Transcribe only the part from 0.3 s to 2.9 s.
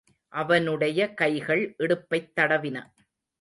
அவனுடைய கைகள் இடுப்பைத் தடவின.